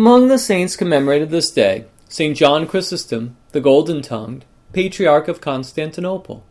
[0.00, 2.34] Among the saints commemorated this day, St.
[2.34, 6.42] John Chrysostom, the Golden Tongued, Patriarch of Constantinople.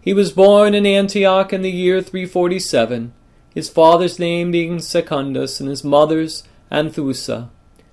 [0.00, 3.12] He was born in Antioch in the year 347,
[3.52, 7.48] his father's name being Secundus and his mother's Anthusa.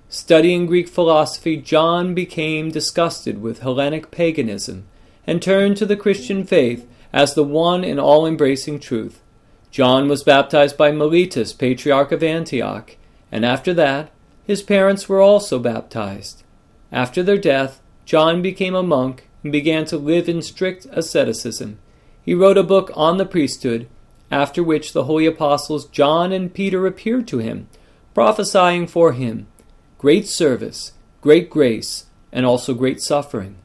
[0.08, 4.86] Studying Greek philosophy, John became disgusted with Hellenic paganism
[5.26, 9.20] and turned to the Christian faith as the one and all embracing truth.
[9.72, 12.96] John was baptized by Meletius, Patriarch of Antioch,
[13.32, 14.12] and after that,
[14.46, 16.42] his parents were also baptized.
[16.92, 21.78] After their death, John became a monk and began to live in strict asceticism.
[22.22, 23.88] He wrote a book on the priesthood,
[24.30, 27.68] after which the holy apostles John and Peter appeared to him,
[28.14, 29.46] prophesying for him
[29.98, 33.56] great service, great grace, and also great suffering.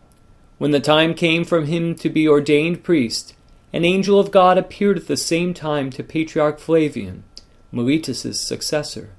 [0.57, 3.35] When the time came for him to be ordained priest,
[3.73, 7.23] an angel of God appeared at the same time to Patriarch Flavian,
[7.71, 9.09] Meletius's successor,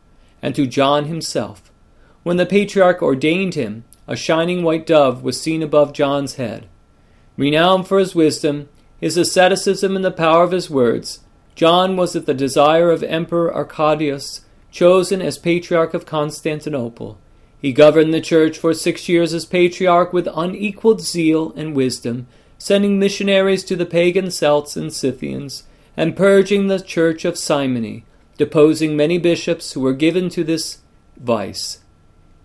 [0.42, 1.70] and to John himself.
[2.22, 6.66] When the patriarch ordained him, a shining white dove was seen above John's head.
[7.36, 8.68] Renowned for his wisdom,
[9.00, 11.20] his asceticism, and the power of his words,
[11.54, 17.18] John was at the desire of Emperor Arcadius chosen as Patriarch of Constantinople.
[17.60, 22.26] He governed the church for six years as patriarch with unequaled zeal and wisdom,
[22.58, 25.64] sending missionaries to the pagan Celts and Scythians,
[25.96, 28.04] and purging the church of simony,
[28.40, 30.78] deposing many bishops who were given to this
[31.18, 31.80] vice.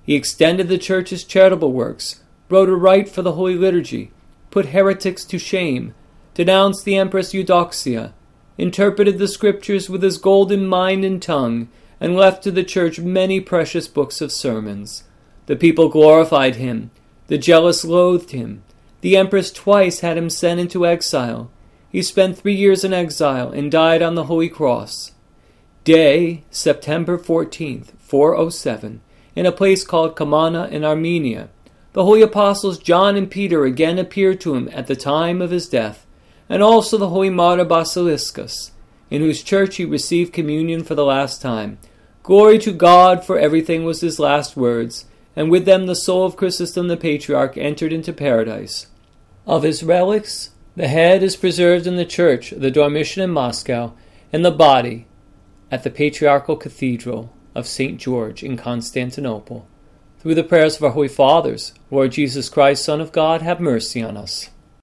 [0.04, 4.12] He extended the church's charitable works, wrote a rite for the Holy Liturgy,
[4.52, 5.94] put heretics to shame,
[6.34, 8.12] denounced the Empress Eudoxia,
[8.58, 11.70] interpreted the Scriptures with his golden mind and tongue,
[12.02, 15.06] and left to the church many precious books of sermons.
[15.46, 16.92] The people glorified him,
[17.28, 18.64] the jealous loathed him.
[19.00, 21.50] The empress twice had him sent into exile.
[21.90, 25.14] He spent three years in exile and died on the Holy Cross.
[25.86, 29.02] Day, September 14th, 407,
[29.36, 31.50] in a place called Comana in Armenia.
[31.94, 35.70] The holy apostles John and Peter again appeared to him at the time of his
[35.70, 36.08] death,
[36.50, 38.72] and also the holy martyr Basiliscus
[39.12, 41.78] in whose church he received communion for the last time.
[42.24, 45.06] Glory to God for everything was his last words,
[45.36, 48.88] and with them the soul of Chrysostom the Patriarch entered into paradise.
[49.46, 53.94] Of his relics, the head is preserved in the church of the Dormition in Moscow,
[54.34, 55.06] and the body
[55.72, 58.00] at the Patriarchal Cathedral of St.
[58.00, 59.68] George in Constantinople.
[60.20, 64.02] Through the prayers of our Holy Fathers, Lord Jesus Christ, Son of God, have mercy
[64.02, 64.50] on us.